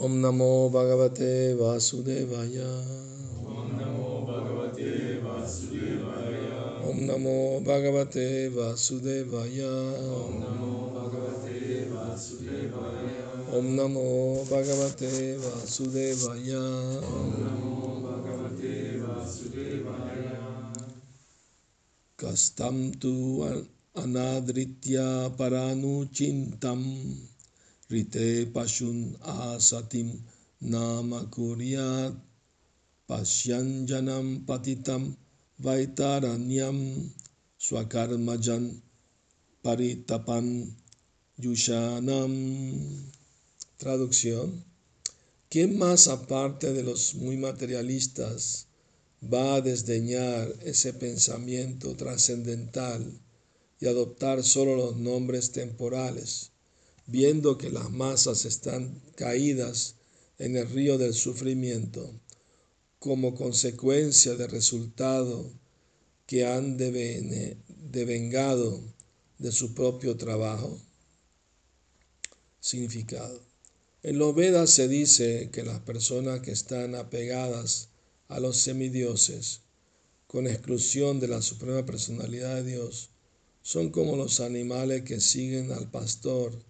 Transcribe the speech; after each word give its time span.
ओम 0.00 0.12
नमो 0.12 0.68
भगवते 0.68 1.54
वासुदेवाय। 1.54 2.56
ओम 6.88 7.00
नमो 7.00 7.60
भगवते 7.60 8.48
वासुदेवाय। 8.48 9.60
ओम 13.56 13.66
नमो 13.66 14.44
भगवते 14.44 15.36
वासुदेवाय। 15.36 17.06
ओम 17.06 17.24
नमो 17.24 17.78
तु 22.90 23.46
अनादृत्या 23.96 25.28
परानुचिन्तम् 25.28 27.14
rite 27.90 28.46
pashun 28.54 29.16
asatim 29.20 30.08
nama 30.60 31.20
kuryat 31.34 32.14
pasyanjanam 33.08 34.44
patitam 34.46 35.16
vaitaranyam 35.64 36.78
swakarmajan 37.58 38.64
paritapan 39.64 40.46
yushanam. 41.38 42.32
Traducción. 43.78 44.64
¿Quién 45.48 45.78
más 45.78 46.08
aparte 46.08 46.72
de 46.72 46.82
los 46.82 47.14
muy 47.14 47.36
materialistas 47.36 48.66
va 49.22 49.54
a 49.54 49.60
desdeñar 49.60 50.52
ese 50.64 50.92
pensamiento 50.92 51.94
trascendental 51.94 53.20
y 53.80 53.86
adoptar 53.86 54.42
solo 54.42 54.76
los 54.76 54.96
nombres 54.96 55.52
temporales, 55.52 56.50
viendo 57.08 57.56
que 57.56 57.70
las 57.70 57.90
masas 57.90 58.44
están 58.44 59.00
caídas 59.16 59.94
en 60.38 60.56
el 60.56 60.68
río 60.68 60.98
del 60.98 61.14
sufrimiento 61.14 62.12
como 62.98 63.34
consecuencia 63.34 64.34
del 64.34 64.50
resultado 64.50 65.50
que 66.26 66.46
han 66.46 66.76
devengado 66.76 68.82
de 69.38 69.52
su 69.52 69.74
propio 69.74 70.16
trabajo? 70.16 70.78
Significado. 72.60 73.40
En 74.02 74.18
los 74.18 74.34
Vedas 74.34 74.70
se 74.70 74.86
dice 74.86 75.48
que 75.50 75.62
las 75.62 75.80
personas 75.80 76.40
que 76.40 76.50
están 76.50 76.94
apegadas 76.94 77.88
a 78.28 78.38
los 78.38 78.58
semidioses, 78.58 79.62
con 80.26 80.46
exclusión 80.46 81.20
de 81.20 81.28
la 81.28 81.40
suprema 81.40 81.86
personalidad 81.86 82.56
de 82.56 82.72
Dios, 82.72 83.08
son 83.62 83.90
como 83.90 84.16
los 84.16 84.40
animales 84.40 85.02
que 85.02 85.20
siguen 85.20 85.72
al 85.72 85.90
pastor, 85.90 86.67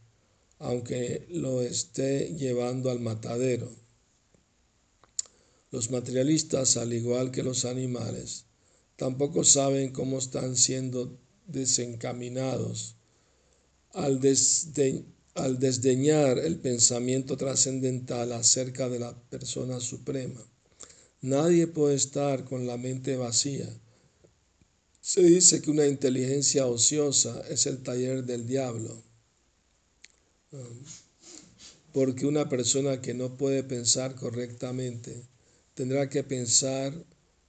aunque 0.58 1.26
lo 1.30 1.62
esté 1.62 2.34
llevando 2.34 2.90
al 2.90 3.00
matadero. 3.00 3.70
Los 5.70 5.90
materialistas, 5.90 6.76
al 6.76 6.92
igual 6.92 7.30
que 7.30 7.42
los 7.42 7.64
animales, 7.64 8.46
tampoco 8.96 9.44
saben 9.44 9.92
cómo 9.92 10.18
están 10.18 10.56
siendo 10.56 11.18
desencaminados 11.46 12.96
al, 13.92 14.20
al 15.34 15.58
desdeñar 15.58 16.38
el 16.38 16.58
pensamiento 16.58 17.36
trascendental 17.36 18.32
acerca 18.32 18.88
de 18.88 18.98
la 18.98 19.16
persona 19.30 19.80
suprema. 19.80 20.44
Nadie 21.20 21.66
puede 21.66 21.96
estar 21.96 22.44
con 22.44 22.66
la 22.66 22.76
mente 22.76 23.16
vacía. 23.16 23.68
Se 25.00 25.22
dice 25.22 25.60
que 25.62 25.70
una 25.70 25.86
inteligencia 25.86 26.66
ociosa 26.66 27.42
es 27.48 27.66
el 27.66 27.82
taller 27.82 28.24
del 28.24 28.46
diablo. 28.46 29.07
Porque 31.92 32.26
una 32.26 32.48
persona 32.48 33.00
que 33.00 33.12
no 33.14 33.36
puede 33.36 33.62
pensar 33.62 34.14
correctamente 34.14 35.22
tendrá 35.74 36.08
que 36.08 36.24
pensar 36.24 36.94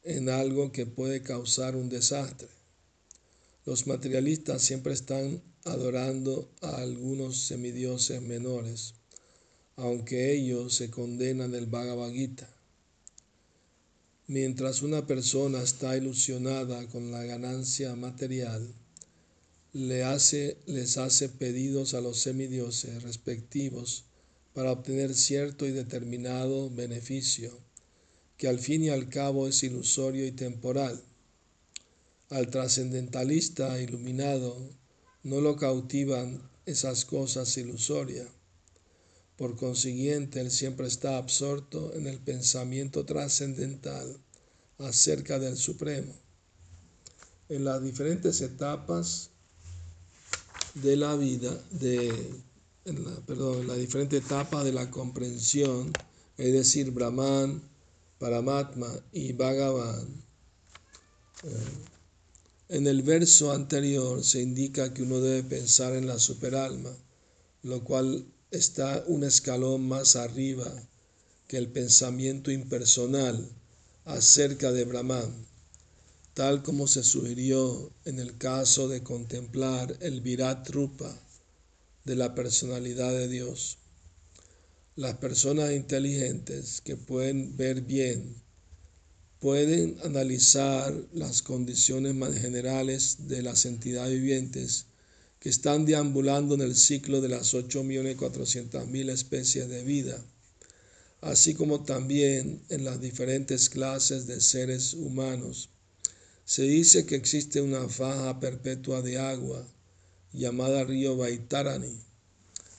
en 0.04 0.30
algo 0.30 0.72
que 0.72 0.86
puede 0.86 1.22
causar 1.22 1.76
un 1.76 1.90
desastre. 1.90 2.48
Los 3.66 3.88
materialistas 3.88 4.62
siempre 4.62 4.94
están 4.94 5.42
adorando 5.66 6.52
a 6.62 6.78
algunos 6.78 7.38
semidioses 7.38 8.22
menores, 8.22 8.96
aunque 9.76 10.34
ellos 10.34 10.76
se 10.76 10.90
condenan 10.90 11.54
el 11.56 11.68
Bhagavad 11.68 12.12
Gita. 12.12 12.50
Mientras 14.28 14.82
una 14.82 15.08
persona 15.08 15.62
está 15.62 15.96
ilusionada 15.98 16.88
con 16.88 17.12
la 17.12 17.24
ganancia 17.24 17.96
material, 17.96 18.74
le 19.74 20.04
hace, 20.04 20.58
les 20.66 20.98
hace 20.98 21.30
pedidos 21.30 21.94
a 21.94 22.02
los 22.02 22.20
semidioses 22.20 23.04
respectivos 23.04 24.06
para 24.54 24.72
obtener 24.72 25.14
cierto 25.14 25.68
y 25.68 25.72
determinado 25.72 26.70
beneficio, 26.72 27.56
que 28.38 28.48
al 28.48 28.60
fin 28.60 28.84
y 28.84 28.90
al 28.90 29.10
cabo 29.10 29.48
es 29.48 29.62
ilusorio 29.64 30.26
y 30.26 30.32
temporal. 30.32 31.00
Al 32.30 32.50
trascendentalista 32.50 33.80
iluminado 33.80 34.58
no 35.24 35.42
lo 35.42 35.56
cautivan 35.56 36.42
esas 36.66 37.06
cosas 37.06 37.56
ilusorias. 37.58 38.28
Por 39.36 39.56
consiguiente, 39.56 40.42
él 40.42 40.52
siempre 40.52 40.88
está 40.88 41.18
absorto 41.18 41.94
en 41.94 42.08
el 42.08 42.18
pensamiento 42.20 43.06
trascendental 43.06 44.18
acerca 44.80 45.40
del 45.40 45.58
Supremo. 45.58 46.14
En 47.48 47.64
las 47.64 47.82
diferentes 47.82 48.42
etapas 48.42 49.30
de 50.76 50.96
la 50.96 51.16
vida, 51.16 51.62
de, 51.72 52.12
la, 52.86 53.12
perdón, 53.26 53.62
en 53.62 53.68
la 53.68 53.76
diferente 53.76 54.18
etapa 54.18 54.64
de 54.64 54.72
la 54.72 54.90
comprensión, 54.90 55.92
es 56.38 56.54
decir, 56.54 56.92
Brahman, 56.92 57.62
Paramatma 58.18 58.88
y 59.12 59.34
Bhagavan. 59.34 60.08
En 62.68 62.86
el 62.86 63.02
verso 63.02 63.52
anterior 63.52 64.24
se 64.24 64.42
indica 64.42 64.94
que 64.94 65.04
uno 65.04 65.20
debe 65.20 65.44
pensar 65.44 65.96
en 65.96 66.06
la 66.06 66.20
superalma, 66.20 66.92
lo 67.64 67.84
cual 67.84 68.26
está 68.52 69.04
un 69.08 69.24
escalón 69.24 69.88
más 69.88 70.16
arriba 70.16 70.72
que 71.48 71.58
el 71.58 71.68
pensamiento 71.68 72.52
impersonal 72.52 73.50
acerca 74.06 74.72
de 74.72 74.86
Brahman, 74.86 75.49
tal 76.34 76.64
como 76.64 76.88
se 76.88 77.04
sugirió 77.04 77.92
en 78.06 78.20
el 78.20 78.38
caso 78.38 78.88
de 78.88 79.04
contemplar 79.04 79.98
el 80.02 80.22
Virat 80.22 80.70
Rupa 80.70 81.14
de 82.06 82.16
la 82.16 82.34
personalidad 82.36 83.12
de 83.12 83.28
Dios. 83.28 83.78
Las 84.96 85.16
personas 85.18 85.72
inteligentes 85.72 86.82
que 86.82 86.98
pueden 86.98 87.56
ver 87.56 87.82
bien 87.82 88.36
pueden 89.40 89.98
analizar 90.04 90.94
las 91.14 91.42
condiciones 91.42 92.14
más 92.14 92.38
generales 92.38 93.28
de 93.28 93.42
las 93.42 93.66
entidades 93.66 94.14
vivientes 94.14 94.86
que 95.40 95.50
están 95.50 95.86
deambulando 95.86 96.56
en 96.56 96.62
el 96.62 96.76
ciclo 96.76 97.22
de 97.22 97.30
las 97.30 97.54
8.400.000 97.54 99.10
especies 99.10 99.70
de 99.70 99.84
vida, 99.86 100.22
así 101.22 101.54
como 101.54 101.84
también 101.84 102.62
en 102.68 102.84
las 102.84 103.00
diferentes 103.00 103.70
clases 103.70 104.28
de 104.28 104.42
seres 104.42 104.94
humanos. 104.94 105.70
Se 106.50 106.64
dice 106.64 107.06
que 107.06 107.14
existe 107.14 107.62
una 107.62 107.88
faja 107.90 108.40
perpetua 108.40 109.04
de 109.04 109.20
agua 109.20 109.64
llamada 110.34 110.84
río 110.84 111.16
Baitarani 111.16 111.96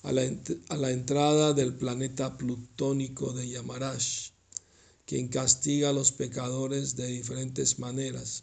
a 0.03 0.11
la, 0.11 0.23
a 0.71 0.77
la 0.77 0.91
entrada 0.91 1.53
del 1.53 1.75
planeta 1.75 2.37
plutónico 2.37 3.33
de 3.33 3.49
Yamarash 3.49 4.31
quien 5.07 5.29
castiga 5.29 5.91
a 5.91 5.93
los 5.93 6.11
pecadores 6.11 6.97
de 6.97 7.07
diferentes 7.07 7.79
maneras. 7.79 8.43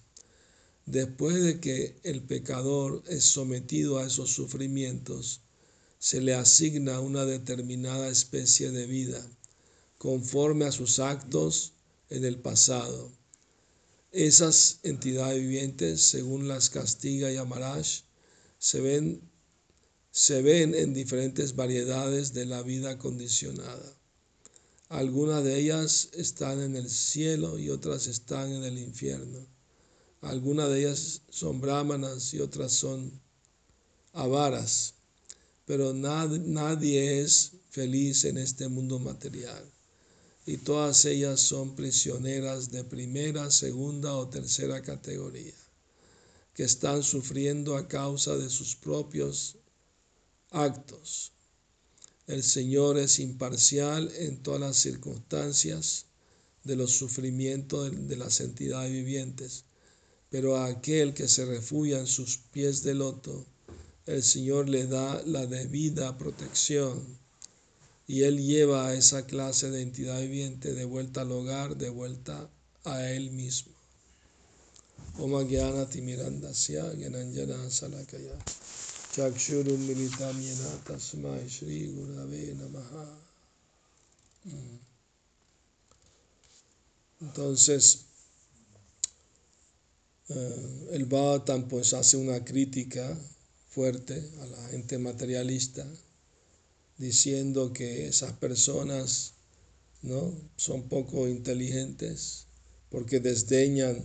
Después 0.86 1.44
de 1.44 1.60
que 1.60 2.00
el 2.04 2.22
pecador 2.22 3.04
es 3.10 3.26
sometido 3.26 3.98
a 3.98 4.08
esos 4.08 4.32
sufrimientos, 4.32 5.42
se 6.00 6.22
le 6.22 6.36
asigna 6.36 7.02
una 7.02 7.26
determinada 7.26 8.08
especie 8.08 8.72
de 8.72 8.88
vida, 8.88 9.30
conforme 9.98 10.64
a 10.64 10.72
sus 10.72 11.00
actos 11.00 11.74
en 12.10 12.24
el 12.24 12.40
pasado. 12.40 13.12
Esas 14.12 14.80
entidades 14.84 15.40
vivientes, 15.40 16.02
según 16.02 16.48
las 16.48 16.70
castiga 16.70 17.32
Yamarash, 17.32 18.02
se 18.58 18.80
ven, 18.80 19.22
se 20.12 20.42
ven 20.42 20.74
en 20.74 20.94
diferentes 20.94 21.56
variedades 21.56 22.34
de 22.34 22.46
la 22.46 22.64
vida 22.64 22.98
condicionada. 22.98 23.98
Algunas 24.90 25.44
de 25.44 25.60
ellas 25.60 26.10
están 26.14 26.62
en 26.62 26.78
el 26.78 26.90
cielo 26.90 27.60
y 27.60 27.70
otras 27.70 28.08
están 28.08 28.52
en 28.54 28.64
el 28.64 28.78
infierno. 28.78 29.46
Algunas 30.22 30.70
de 30.70 30.80
ellas 30.80 31.22
son 31.30 31.60
brahmanas 31.60 32.34
y 32.34 32.40
otras 32.40 32.72
son 32.72 33.12
avaras. 34.14 34.94
Pero 35.66 35.94
nadie 35.94 37.20
es 37.22 37.52
feliz 37.70 38.24
en 38.24 38.38
este 38.38 38.70
mundo 38.70 39.00
material. 39.00 39.70
Y 40.48 40.56
todas 40.56 41.04
ellas 41.04 41.42
son 41.42 41.76
prisioneras 41.76 42.72
de 42.72 42.86
primera, 42.86 43.52
segunda 43.52 44.16
o 44.16 44.30
tercera 44.30 44.82
categoría, 44.82 45.54
que 46.54 46.64
están 46.64 47.04
sufriendo 47.04 47.76
a 47.76 47.90
causa 47.90 48.38
de 48.38 48.50
sus 48.50 48.74
propios 48.78 49.58
actos. 50.52 51.34
El 52.28 52.44
Señor 52.44 52.98
es 52.98 53.20
imparcial 53.20 54.10
en 54.16 54.42
todas 54.42 54.62
las 54.62 54.78
circunstancias 54.78 56.06
de 56.64 56.78
los 56.78 56.92
sufrimientos 56.92 57.92
de 58.08 58.16
las 58.16 58.40
entidades 58.40 58.94
vivientes, 58.94 59.66
pero 60.30 60.56
a 60.56 60.68
aquel 60.68 61.14
que 61.14 61.28
se 61.28 61.44
refugia 61.44 62.00
en 62.00 62.08
sus 62.08 62.38
pies 62.38 62.84
de 62.84 62.94
loto, 62.94 63.46
el 64.06 64.24
Señor 64.24 64.70
le 64.70 64.88
da 64.88 65.22
la 65.26 65.46
debida 65.46 66.18
protección 66.18 67.27
y 68.08 68.24
Él 68.24 68.42
lleva 68.42 68.88
a 68.88 68.94
esa 68.94 69.26
clase 69.26 69.70
de 69.70 69.82
entidad 69.82 70.20
viviente 70.22 70.74
de 70.74 70.86
vuelta 70.86 71.22
al 71.22 71.32
hogar, 71.32 71.76
de 71.76 71.90
vuelta 71.90 72.50
a 72.86 73.10
Él 73.10 73.32
mismo. 73.32 73.74
Mm. 84.46 84.78
Entonces, 87.22 88.06
eh, 90.30 90.90
el 90.92 91.06
Bhattan 91.06 91.68
pues 91.68 91.94
hace 91.94 92.16
una 92.16 92.46
crítica 92.46 93.18
fuerte 93.70 94.32
a 94.42 94.46
la 94.46 94.68
gente 94.70 94.98
materialista, 95.00 95.86
diciendo 96.98 97.74
que 97.74 98.08
esas 98.08 98.34
personas 98.34 99.34
¿no? 100.02 100.34
son 100.56 100.90
poco 100.90 101.28
inteligentes 101.28 102.48
porque 102.90 103.20
desdeñan 103.20 104.04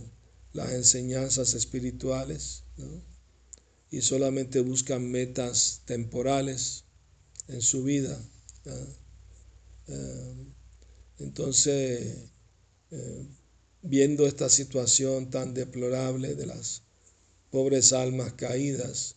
las 0.53 0.71
enseñanzas 0.73 1.53
espirituales 1.53 2.63
y 3.89 4.01
solamente 4.01 4.59
buscan 4.59 5.09
metas 5.09 5.81
temporales 5.85 6.83
en 7.47 7.61
su 7.61 7.83
vida. 7.83 8.19
Eh, 9.87 10.45
entonces, 11.19 12.17
eh, 12.91 13.27
viendo 13.81 14.25
esta 14.25 14.49
situación 14.49 15.29
tan 15.29 15.53
deplorable 15.53 16.35
de 16.35 16.45
las 16.45 16.83
pobres 17.51 17.93
almas 17.93 18.33
caídas, 18.33 19.15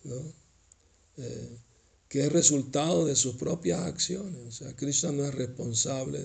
eh, 1.17 1.59
que 2.09 2.21
es 2.21 2.33
resultado 2.33 3.05
de 3.05 3.17
sus 3.17 3.37
propias 3.37 3.81
acciones. 3.81 4.47
O 4.47 4.53
sea, 4.53 4.75
Krishna 4.77 5.13
no 5.13 5.25
es 5.25 5.35
responsable 5.35 6.25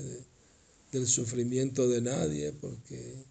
del 0.92 1.08
sufrimiento 1.08 1.88
de 1.88 2.02
nadie 2.02 2.52
porque 2.54 3.24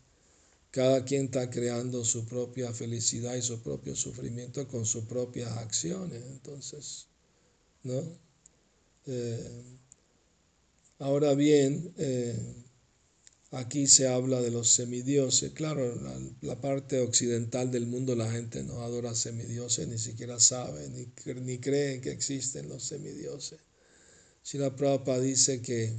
cada 0.71 1.05
quien 1.05 1.27
está 1.27 1.51
creando 1.51 2.05
su 2.05 2.25
propia 2.27 2.73
felicidad 2.73 3.35
y 3.35 3.43
su 3.43 3.61
propio 3.61 3.97
sufrimiento 3.97 4.67
con 4.69 4.87
sus 4.87 5.05
propias 5.05 5.51
acciones. 5.59 6.23
Entonces, 6.31 7.07
¿no? 7.83 8.03
Eh, 9.07 9.63
ahora 10.99 11.35
bien, 11.35 11.93
Aquí 13.53 13.89
se 13.89 14.07
habla 14.07 14.41
de 14.41 14.53
los 14.53 14.69
semidioses. 14.69 15.53
Claro, 15.53 15.97
la, 15.97 16.17
la, 16.41 16.61
parte 16.61 17.01
occidental 17.01 17.73
del 17.73 17.87
mundo 17.87 18.15
la 18.15 18.31
gente 18.31 18.63
no 18.63 18.83
adora 18.83 19.15
semidioses, 19.17 19.89
ni 19.89 19.99
siquiera 19.99 20.39
sabe, 20.39 20.89
ni, 20.89 21.09
ni 21.41 21.59
cree 21.59 22.01
que 22.01 22.13
existen 22.13 22.69
los 22.69 22.85
semidioses. 22.85 23.59
la 24.53 24.77
Prabhupada 24.77 25.21
dice 25.21 25.61
que, 25.63 25.93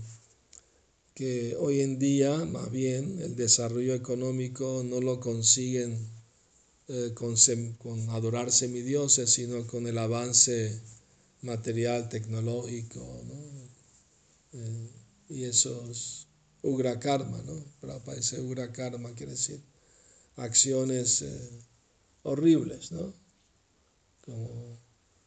que 1.14 1.58
hoy 1.58 1.82
en 1.82 2.00
día, 2.00 2.38
más 2.46 2.72
bien, 2.72 3.20
el 3.22 3.36
desarrollo 3.36 3.96
económico 3.96 4.84
no 4.86 5.02
lo 5.02 5.20
consiguen 5.20 5.98
eh, 6.88 7.12
con, 7.14 7.36
con, 7.80 8.10
adorar 8.12 8.50
semidioses, 8.52 9.30
sino 9.30 9.68
con 9.68 9.88
el 9.88 9.98
avance 9.98 10.80
material, 11.42 12.08
tecnológico. 12.08 13.00
¿no? 13.28 14.60
Eh, 14.60 14.90
y 15.30 15.46
Ugra 15.46 16.31
karma, 17.00 17.42
¿no? 17.44 17.64
Prabhupada 17.80 18.18
dice 18.18 18.40
Ugra 18.42 18.72
karma 18.72 19.14
quiere 19.14 19.34
decir 19.34 19.62
acciones 20.36 21.22
eh, 21.22 21.50
horribles, 22.24 22.92
¿no? 22.92 23.14
Como 24.22 24.78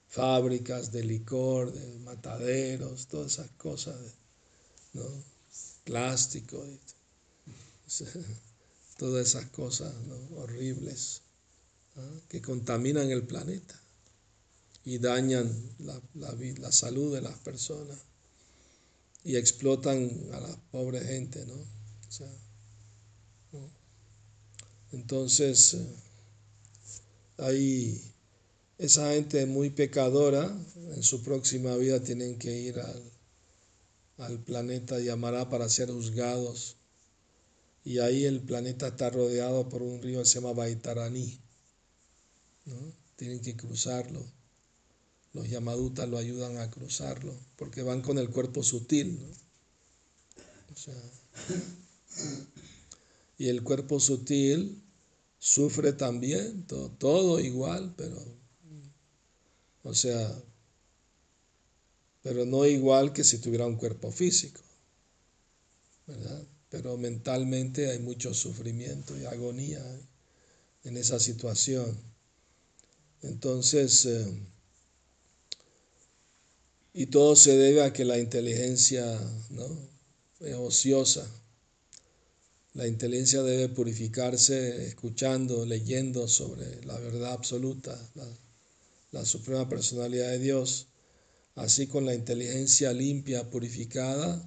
fábricas 0.08 0.92
de 0.92 1.02
licor, 1.04 1.72
de 1.72 1.98
mataderos, 1.98 3.08
todas 3.08 3.32
esas 3.32 3.50
cosas, 3.52 3.96
¿no? 4.92 5.04
Plástico, 5.84 6.64
todas 8.96 9.28
esas 9.28 9.46
cosas 9.50 9.92
¿no? 10.06 10.38
horribles 10.38 11.22
que 12.28 12.40
contaminan 12.40 13.10
el 13.10 13.24
planeta 13.24 13.78
y 14.84 14.98
dañan 14.98 15.48
la 15.78 16.72
salud 16.72 17.14
de 17.14 17.20
las 17.20 17.38
personas 17.38 17.98
y 19.24 19.36
explotan 19.36 20.10
a 20.32 20.40
la 20.40 20.56
pobre 20.70 21.00
gente, 21.00 21.44
¿no? 21.46 21.74
Entonces, 24.92 25.74
eh, 25.74 25.86
ahí 27.38 28.14
esa 28.78 29.12
gente 29.12 29.44
muy 29.46 29.70
pecadora, 29.70 30.56
en 30.94 31.02
su 31.02 31.22
próxima 31.22 31.74
vida 31.76 32.00
tienen 32.00 32.38
que 32.38 32.56
ir 32.56 32.78
al, 32.78 33.02
al 34.18 34.38
planeta 34.38 35.00
Yamará 35.00 35.48
para 35.48 35.68
ser 35.68 35.90
juzgados. 35.90 36.76
Y 37.84 37.98
ahí 37.98 38.24
el 38.24 38.40
planeta 38.40 38.88
está 38.88 39.10
rodeado 39.10 39.68
por 39.68 39.82
un 39.82 40.00
río 40.00 40.20
que 40.20 40.26
se 40.26 40.40
llama 40.40 40.52
Baitarani. 40.52 41.40
¿no? 42.66 42.76
Tienen 43.16 43.40
que 43.40 43.56
cruzarlo. 43.56 44.24
Los 45.34 45.50
Yamadutas 45.50 46.08
lo 46.08 46.16
ayudan 46.16 46.58
a 46.58 46.70
cruzarlo 46.70 47.34
porque 47.56 47.82
van 47.82 48.02
con 48.02 48.18
el 48.18 48.30
cuerpo 48.30 48.62
sutil. 48.62 49.18
y 53.36 53.48
el 53.48 53.62
cuerpo 53.64 53.98
sutil 53.98 54.80
sufre 55.38 55.92
también, 55.92 56.66
todo, 56.66 57.40
igual, 57.40 57.94
pero, 57.96 58.16
o 59.82 59.92
sea, 59.92 60.42
pero 62.22 62.46
no 62.46 62.64
igual 62.64 63.12
que 63.12 63.24
si 63.24 63.38
tuviera 63.38 63.66
un 63.66 63.76
cuerpo 63.76 64.12
físico, 64.12 64.62
¿verdad? 66.06 66.46
Pero 66.70 66.96
mentalmente 66.96 67.90
hay 67.90 67.98
mucho 67.98 68.32
sufrimiento 68.34 69.18
y 69.18 69.24
agonía 69.24 69.84
en 70.84 70.96
esa 70.96 71.18
situación. 71.18 71.98
Entonces, 73.22 74.06
eh, 74.06 74.26
y 76.96 77.06
todo 77.06 77.34
se 77.34 77.56
debe 77.58 77.82
a 77.82 77.92
que 77.92 78.04
la 78.04 78.18
inteligencia 78.18 79.20
¿no? 79.50 79.66
es 80.40 80.54
ociosa. 80.54 81.28
La 82.74 82.86
inteligencia 82.86 83.42
debe 83.42 83.68
purificarse 83.68 84.86
escuchando, 84.86 85.66
leyendo 85.66 86.28
sobre 86.28 86.84
la 86.84 86.96
verdad 86.98 87.32
absoluta, 87.32 88.00
la, 88.14 88.26
la 89.10 89.24
suprema 89.24 89.68
personalidad 89.68 90.30
de 90.30 90.38
Dios. 90.38 90.86
Así 91.56 91.88
con 91.88 92.06
la 92.06 92.14
inteligencia 92.14 92.92
limpia, 92.92 93.50
purificada, 93.50 94.40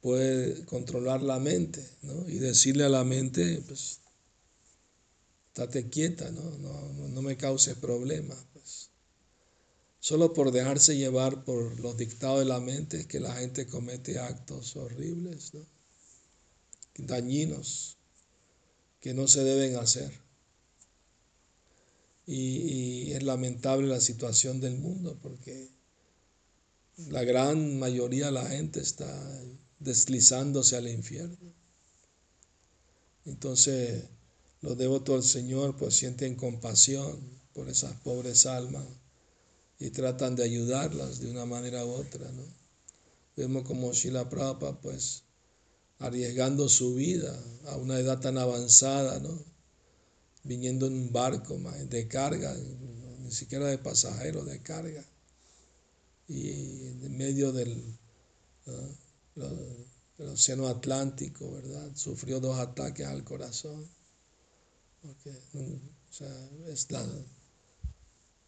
puede 0.00 0.64
controlar 0.64 1.22
la 1.22 1.38
mente 1.38 1.86
¿no? 2.02 2.28
y 2.28 2.38
decirle 2.38 2.84
a 2.84 2.90
la 2.90 3.04
mente, 3.04 3.62
pues, 3.66 4.00
estate 5.48 5.88
quieta, 5.88 6.30
no, 6.30 6.50
no, 6.58 7.08
no 7.08 7.22
me 7.22 7.36
causes 7.36 7.74
problemas 7.76 8.38
solo 10.04 10.34
por 10.34 10.50
dejarse 10.50 10.98
llevar 10.98 11.44
por 11.44 11.80
los 11.80 11.96
dictados 11.96 12.40
de 12.40 12.44
la 12.44 12.60
mente 12.60 13.06
que 13.06 13.20
la 13.20 13.34
gente 13.36 13.66
comete 13.66 14.18
actos 14.18 14.76
horribles, 14.76 15.52
dañinos, 16.98 17.96
que 19.00 19.14
no 19.14 19.26
se 19.26 19.42
deben 19.42 19.76
hacer. 19.76 20.12
Y, 22.26 23.12
es 23.12 23.22
lamentable 23.22 23.86
la 23.86 23.98
situación 23.98 24.60
del 24.60 24.76
mundo 24.76 25.18
porque 25.22 25.70
la 27.08 27.24
gran 27.24 27.78
mayoría 27.78 28.26
de 28.26 28.32
la 28.32 28.46
gente 28.46 28.80
está 28.80 29.08
deslizándose 29.78 30.76
al 30.76 30.86
infierno. 30.86 31.54
Entonces 33.24 34.04
los 34.60 34.76
devotos 34.76 35.14
del 35.14 35.42
Señor 35.42 35.78
pues 35.78 35.94
sienten 35.94 36.34
compasión 36.34 37.18
por 37.54 37.70
esas 37.70 37.94
pobres 38.00 38.44
almas 38.44 38.84
y 39.78 39.90
tratan 39.90 40.36
de 40.36 40.44
ayudarlas 40.44 41.20
de 41.20 41.30
una 41.30 41.46
manera 41.46 41.84
u 41.84 41.90
otra, 41.90 42.30
¿no? 42.32 42.44
Vemos 43.36 43.64
como 43.64 43.92
Shila 43.92 44.28
Prabhupada, 44.28 44.80
pues, 44.80 45.24
arriesgando 45.98 46.68
su 46.68 46.94
vida 46.94 47.36
a 47.66 47.76
una 47.76 47.98
edad 47.98 48.20
tan 48.20 48.38
avanzada, 48.38 49.18
¿no? 49.20 49.42
Viniendo 50.44 50.86
en 50.86 50.94
un 50.94 51.12
barco 51.12 51.58
de 51.88 52.06
carga, 52.06 52.54
ni 53.20 53.30
siquiera 53.32 53.66
de 53.66 53.78
pasajeros, 53.78 54.46
de 54.46 54.60
carga. 54.60 55.04
Y 56.28 56.50
en 57.04 57.16
medio 57.16 57.52
del, 57.52 57.82
océano 60.18 60.68
Atlántico, 60.68 61.50
¿verdad? 61.50 61.90
Sufrió 61.94 62.40
dos 62.40 62.58
ataques 62.58 63.06
al 63.06 63.24
corazón. 63.24 63.88
o 65.02 66.12
sea, 66.12 66.50
es 66.68 66.90
la, 66.90 67.04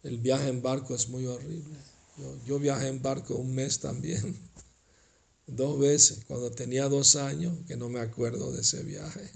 el 0.07 0.17
viaje 0.17 0.47
en 0.47 0.61
barco 0.61 0.95
es 0.95 1.09
muy 1.09 1.25
horrible. 1.25 1.75
Yo, 2.17 2.37
yo 2.45 2.59
viajé 2.59 2.87
en 2.87 3.01
barco 3.01 3.35
un 3.35 3.53
mes 3.53 3.79
también, 3.79 4.37
dos 5.47 5.77
veces, 5.77 6.19
cuando 6.27 6.49
tenía 6.51 6.87
dos 6.87 7.15
años, 7.15 7.53
que 7.67 7.75
no 7.75 7.89
me 7.89 7.99
acuerdo 7.99 8.51
de 8.51 8.61
ese 8.61 8.83
viaje. 8.83 9.29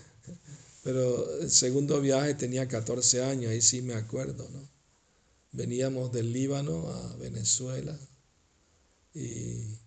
Pero 0.84 1.40
el 1.40 1.50
segundo 1.50 2.00
viaje 2.00 2.34
tenía 2.34 2.68
14 2.68 3.24
años, 3.24 3.50
ahí 3.50 3.60
sí 3.60 3.82
me 3.82 3.94
acuerdo, 3.94 4.48
¿no? 4.52 4.68
Veníamos 5.52 6.12
del 6.12 6.32
Líbano 6.32 6.88
a 6.88 7.16
Venezuela 7.16 7.98
y, 9.14 9.78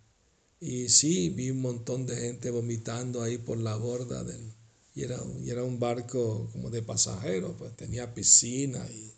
y 0.59 0.89
sí, 0.89 1.29
vi 1.29 1.51
un 1.51 1.61
montón 1.61 2.05
de 2.07 2.15
gente 2.17 2.49
vomitando 2.49 3.21
ahí 3.21 3.37
por 3.37 3.57
la 3.57 3.75
borda 3.75 4.23
del... 4.23 4.51
Y 4.95 5.03
era, 5.03 5.17
y 5.41 5.49
era 5.49 5.63
un 5.63 5.79
barco 5.79 6.49
como 6.51 6.69
de 6.71 6.81
pasajeros, 6.81 7.55
pues 7.57 7.75
tenía 7.77 8.13
piscina 8.13 8.85
y 8.91 9.13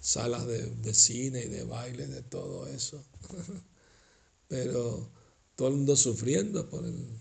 salas 0.00 0.46
de, 0.46 0.66
de 0.66 0.94
cine 0.94 1.44
y 1.44 1.48
de 1.48 1.64
baile, 1.64 2.06
de 2.06 2.22
todo 2.22 2.66
eso. 2.66 3.04
Pero 4.48 5.10
todo 5.56 5.68
el 5.68 5.74
mundo 5.76 5.96
sufriendo 5.96 6.68
por 6.68 6.84
el, 6.84 7.20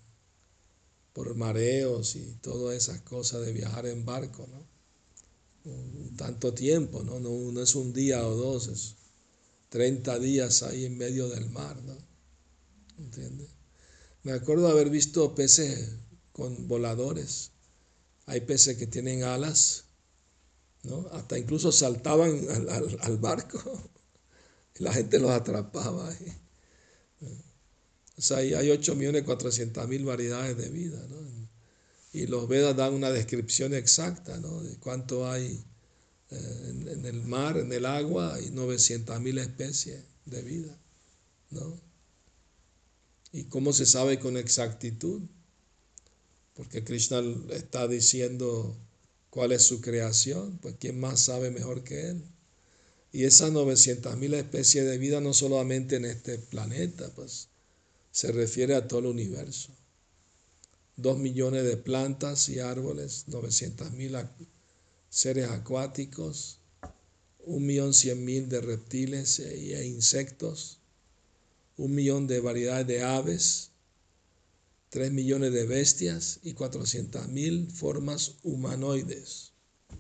por 1.13 1.35
mareos 1.35 2.15
y 2.15 2.37
todas 2.41 2.77
esas 2.77 3.01
cosas 3.01 3.45
de 3.45 3.51
viajar 3.51 3.85
en 3.85 4.05
barco, 4.05 4.47
¿no? 4.47 4.67
Tanto 6.15 6.53
tiempo, 6.53 7.03
¿no? 7.03 7.19
¿no? 7.19 7.61
es 7.61 7.75
un 7.75 7.91
día 7.91 8.25
o 8.25 8.33
dos, 8.35 8.69
es 8.69 8.95
30 9.67 10.17
días 10.19 10.63
ahí 10.63 10.85
en 10.85 10.97
medio 10.97 11.27
del 11.27 11.49
mar, 11.49 11.81
¿no? 11.83 11.97
¿Entiendes? 12.97 13.49
Me 14.23 14.31
acuerdo 14.31 14.69
haber 14.69 14.89
visto 14.89 15.35
peces 15.35 15.95
con 16.31 16.67
voladores. 16.67 17.51
Hay 18.25 18.41
peces 18.41 18.77
que 18.77 18.87
tienen 18.87 19.23
alas, 19.23 19.83
¿no? 20.83 21.07
Hasta 21.11 21.37
incluso 21.37 21.71
saltaban 21.71 22.47
al, 23.01 23.17
barco 23.17 23.59
y 24.79 24.83
la 24.83 24.93
gente 24.93 25.19
los 25.19 25.31
atrapaba. 25.31 26.09
O 28.17 28.21
sea, 28.21 28.37
hay 28.37 28.51
8.400.000 28.51 30.05
variedades 30.05 30.57
de 30.57 30.69
vida, 30.69 31.05
¿no? 31.09 31.17
Y 32.11 32.25
los 32.25 32.47
Vedas 32.47 32.75
dan 32.75 32.93
una 32.93 33.11
descripción 33.11 33.73
exacta, 33.73 34.37
¿no? 34.39 34.63
De 34.63 34.77
cuánto 34.77 35.29
hay 35.29 35.63
eh, 36.31 36.85
en, 36.91 37.05
el 37.05 37.21
mar, 37.23 37.57
en 37.57 37.71
el 37.71 37.85
agua, 37.85 38.35
hay 38.35 38.49
900.000 38.49 39.39
especies 39.39 40.03
de 40.25 40.41
vida, 40.41 40.77
¿no? 41.51 41.79
¿Y 43.31 43.45
cómo 43.45 43.73
se 43.73 43.85
sabe 43.85 44.19
con 44.19 44.37
exactitud? 44.37 45.21
Porque 46.55 46.83
Krishna 46.83 47.21
está 47.51 47.87
diciendo 47.87 48.75
cuál 49.29 49.51
es 49.51 49.63
su 49.63 49.81
creación, 49.81 50.57
pues 50.61 50.75
¿quién 50.79 50.99
más 50.99 51.21
sabe 51.21 51.51
mejor 51.51 51.83
que 51.83 52.09
él? 52.09 52.23
Y 53.11 53.23
esas 53.23 53.51
900.000 53.51 54.35
especies 54.35 54.85
de 54.85 54.97
vida 54.97 55.19
no 55.21 55.33
solamente 55.33 55.95
en 55.95 56.05
este 56.05 56.37
planeta, 56.37 57.09
pues 57.15 57.49
se 58.11 58.31
refiere 58.31 58.75
a 58.75 58.87
todo 58.87 58.99
el 58.99 59.05
universo. 59.07 59.69
Dos 60.95 61.17
millones 61.17 61.63
de 61.63 61.77
plantas 61.77 62.49
y 62.49 62.59
árboles, 62.59 63.25
900 63.27 63.91
mil 63.91 64.15
seres 65.09 65.49
acuáticos, 65.49 66.59
un 67.45 67.65
millón 67.65 67.93
cien 67.93 68.25
mil 68.25 68.49
de 68.49 68.61
reptiles 68.61 69.39
e 69.39 69.85
insectos, 69.87 70.79
un 71.77 71.95
millón 71.95 72.27
de 72.27 72.41
variedades 72.41 72.85
de 72.85 73.01
aves, 73.01 73.71
tres 74.89 75.11
millones 75.11 75.53
de 75.53 75.65
bestias 75.65 76.39
y 76.43 76.53
cuatrocientas 76.53 77.27
mil 77.29 77.71
formas 77.71 78.35
humanoides, 78.43 79.53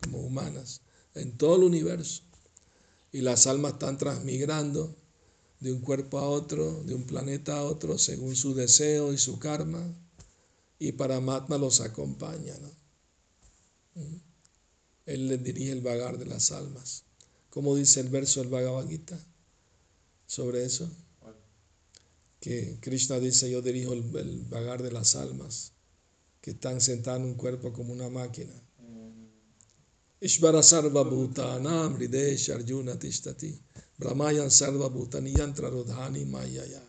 como 0.03 0.19
humanas, 0.19 0.81
en 1.15 1.37
todo 1.37 1.57
el 1.57 1.63
universo. 1.63 2.23
Y 3.11 3.21
las 3.21 3.47
almas 3.47 3.73
están 3.73 3.97
transmigrando 3.97 4.95
de 5.59 5.73
un 5.73 5.81
cuerpo 5.81 6.19
a 6.19 6.29
otro, 6.29 6.83
de 6.83 6.95
un 6.95 7.05
planeta 7.05 7.57
a 7.57 7.63
otro, 7.63 7.97
según 7.97 8.35
su 8.35 8.53
deseo 8.53 9.13
y 9.13 9.17
su 9.17 9.39
karma, 9.39 9.95
y 10.79 10.93
Paramatma 10.93 11.57
los 11.57 11.81
acompaña. 11.81 12.55
¿Mm? 13.95 14.15
Él 15.05 15.27
les 15.27 15.43
dirige 15.43 15.71
el 15.71 15.81
vagar 15.81 16.17
de 16.17 16.25
las 16.25 16.51
almas. 16.51 17.03
¿Cómo 17.49 17.75
dice 17.75 17.99
el 17.99 18.09
verso 18.09 18.41
del 18.41 18.49
Bhagavad 18.49 18.87
Gita 18.87 19.19
sobre 20.27 20.63
eso? 20.63 20.89
Que 22.39 22.77
Krishna 22.79 23.19
dice, 23.19 23.49
yo 23.49 23.61
dirijo 23.61 23.93
el, 23.93 24.15
el 24.15 24.45
vagar 24.45 24.81
de 24.81 24.91
las 24.91 25.15
almas, 25.15 25.73
que 26.41 26.51
están 26.51 26.79
sentados 26.79 27.21
en 27.21 27.27
un 27.27 27.33
cuerpo 27.35 27.73
como 27.73 27.91
una 27.91 28.09
máquina. 28.09 28.53
Ishvara 30.21 30.61
sarva 30.61 31.03
bhutanam 31.03 31.95
hridesh 31.95 32.49
arjuna 32.49 32.97
tishtati. 32.99 33.57
Brahmayan 33.97 34.49
sarva 34.49 34.89
bhutani 34.89 35.33
yantra 35.33 35.69
rodhani 35.69 36.25
mayaya. 36.25 36.81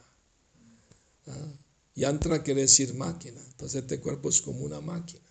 ¿Ah? 1.28 1.52
Yantra 1.95 2.42
quiere 2.42 2.62
decir 2.62 2.95
máquina. 2.95 3.40
Entonces 3.52 3.83
este 3.83 4.00
cuerpo 4.00 4.28
es 4.28 4.40
como 4.40 4.64
una 4.64 4.80
máquina 4.80 5.30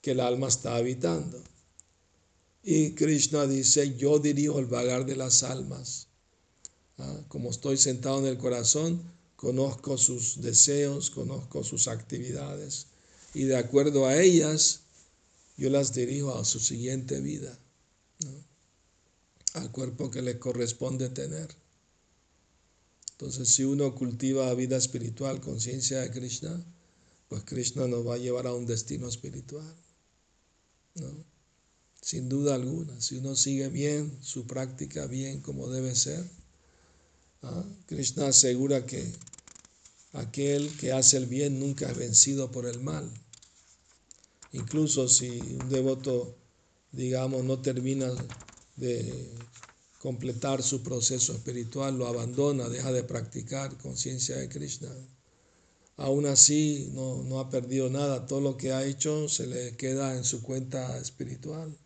que 0.00 0.12
el 0.12 0.20
alma 0.20 0.46
está 0.46 0.76
habitando. 0.76 1.42
Y 2.62 2.92
Krishna 2.94 3.46
dice, 3.46 3.96
yo 3.96 4.20
dirijo 4.20 4.60
el 4.60 4.66
vagar 4.66 5.04
de 5.04 5.16
las 5.16 5.42
almas. 5.42 6.06
¿Ah? 6.98 7.24
Como 7.26 7.50
estoy 7.50 7.76
sentado 7.76 8.20
en 8.20 8.26
el 8.26 8.38
corazón, 8.38 9.02
conozco 9.46 9.96
sus 9.96 10.42
deseos, 10.42 11.08
conozco 11.08 11.62
sus 11.62 11.86
actividades. 11.86 12.88
Y 13.32 13.44
de 13.44 13.56
acuerdo 13.56 14.04
a 14.04 14.20
ellas, 14.20 14.80
yo 15.56 15.70
las 15.70 15.94
dirijo 15.94 16.36
a 16.36 16.44
su 16.44 16.58
siguiente 16.58 17.20
vida, 17.20 17.56
al 19.54 19.70
cuerpo 19.70 20.10
que 20.10 20.20
le 20.20 20.40
corresponde 20.40 21.10
tener. 21.10 21.48
Entonces, 23.12 23.48
si 23.48 23.62
uno 23.62 23.94
cultiva 23.94 24.52
vida 24.54 24.76
espiritual, 24.76 25.40
conciencia 25.40 26.00
de 26.00 26.10
Krishna, 26.10 26.64
pues 27.28 27.44
Krishna 27.44 27.86
nos 27.86 28.04
va 28.04 28.14
a 28.14 28.18
llevar 28.18 28.48
a 28.48 28.52
un 28.54 28.66
destino 28.66 29.08
espiritual. 29.08 29.72
Sin 32.02 32.28
duda 32.28 32.56
alguna, 32.56 33.00
si 33.00 33.18
uno 33.18 33.36
sigue 33.36 33.68
bien 33.68 34.18
su 34.22 34.44
práctica, 34.48 35.06
bien 35.06 35.40
como 35.40 35.68
debe 35.68 35.94
ser, 35.94 36.28
¿ah? 37.42 37.64
Krishna 37.86 38.28
asegura 38.28 38.84
que 38.86 39.12
aquel 40.16 40.74
que 40.78 40.92
hace 40.92 41.16
el 41.16 41.26
bien 41.26 41.60
nunca 41.60 41.90
es 41.90 41.96
vencido 41.96 42.50
por 42.50 42.66
el 42.66 42.80
mal. 42.80 43.10
Incluso 44.52 45.08
si 45.08 45.38
un 45.40 45.68
devoto, 45.68 46.36
digamos, 46.92 47.44
no 47.44 47.60
termina 47.60 48.10
de 48.76 49.30
completar 50.00 50.62
su 50.62 50.82
proceso 50.82 51.34
espiritual, 51.34 51.98
lo 51.98 52.06
abandona, 52.06 52.68
deja 52.68 52.92
de 52.92 53.04
practicar 53.04 53.76
conciencia 53.76 54.36
de 54.36 54.48
Krishna. 54.48 54.90
Aún 55.96 56.26
así 56.26 56.90
no, 56.92 57.22
no, 57.22 57.40
ha 57.40 57.50
perdido 57.50 57.90
nada, 57.90 58.26
todo 58.26 58.40
lo 58.40 58.56
que 58.56 58.72
ha 58.72 58.84
hecho 58.84 59.28
se 59.28 59.46
le 59.46 59.76
queda 59.76 60.16
en 60.16 60.24
su 60.24 60.42
cuenta 60.42 60.98
espiritual. 60.98 61.76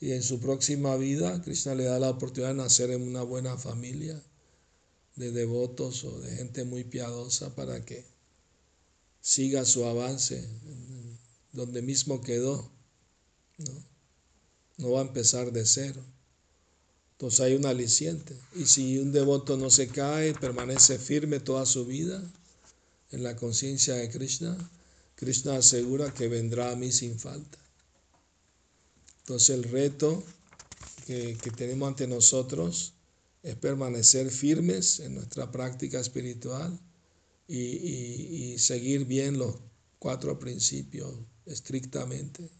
Y 0.00 0.12
en 0.12 0.22
su 0.22 0.38
próxima 0.40 0.96
vida, 0.96 1.42
Krishna 1.42 1.74
le 1.74 1.84
da 1.84 1.98
la 1.98 2.10
oportunidad 2.10 2.50
de 2.50 2.62
nacer 2.62 2.90
en 2.90 3.02
una 3.02 3.22
buena 3.22 3.56
familia 3.56 4.22
de 5.18 5.32
devotos 5.32 6.04
o 6.04 6.18
de 6.20 6.36
gente 6.36 6.64
muy 6.64 6.84
piadosa 6.84 7.54
para 7.54 7.84
que 7.84 8.06
siga 9.20 9.64
su 9.64 9.84
avance 9.84 10.48
donde 11.52 11.82
mismo 11.82 12.20
quedó. 12.22 12.70
¿no? 13.58 13.88
no 14.78 14.92
va 14.92 15.00
a 15.00 15.06
empezar 15.06 15.52
de 15.52 15.66
cero. 15.66 16.00
Entonces 17.12 17.40
hay 17.40 17.54
un 17.54 17.66
aliciente. 17.66 18.36
Y 18.54 18.66
si 18.66 18.98
un 18.98 19.12
devoto 19.12 19.56
no 19.56 19.70
se 19.70 19.88
cae, 19.88 20.34
permanece 20.34 20.98
firme 20.98 21.40
toda 21.40 21.66
su 21.66 21.84
vida 21.84 22.22
en 23.10 23.22
la 23.22 23.36
conciencia 23.36 23.94
de 23.94 24.08
Krishna, 24.08 24.56
Krishna 25.16 25.56
asegura 25.56 26.14
que 26.14 26.28
vendrá 26.28 26.70
a 26.70 26.76
mí 26.76 26.92
sin 26.92 27.18
falta. 27.18 27.58
Entonces 29.20 29.50
el 29.50 29.64
reto 29.64 30.22
que, 31.06 31.36
tenemos 31.56 31.88
ante 31.88 32.06
nosotros 32.06 32.92
es 33.42 33.56
permanecer 33.56 34.30
firmes 34.30 35.00
en 35.00 35.14
nuestra 35.14 35.50
práctica 35.50 36.00
espiritual 36.00 36.78
y, 37.46 37.56
y 37.56 38.58
seguir 38.58 39.04
bien 39.04 39.38
los 39.38 39.56
cuatro 39.98 40.38
principios 40.38 41.14
estrictamente 41.46 42.50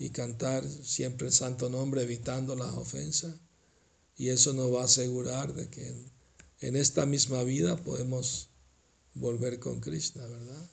y 0.00 0.08
cantar 0.08 0.66
siempre 0.66 1.26
el 1.26 1.32
santo 1.32 1.68
nombre 1.68 2.02
evitando 2.02 2.56
las 2.56 2.72
ofensas. 2.74 3.34
Y 4.16 4.30
eso 4.30 4.54
nos 4.54 4.72
va 4.74 4.82
a 4.82 4.84
asegurar 4.86 5.54
de 5.54 5.68
que 5.68 5.94
en, 6.60 6.76
esta 6.76 7.04
misma 7.04 7.42
vida 7.42 7.76
podemos 7.76 8.48
volver 9.14 9.58
con 9.58 9.80
Krishna, 9.80 10.26
¿verdad? 10.26 10.70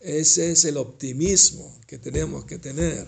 Ese 0.00 0.50
es 0.50 0.64
el 0.64 0.76
optimismo 0.76 1.80
que 1.86 1.98
tenemos 1.98 2.44
que 2.44 2.58
tener. 2.58 3.06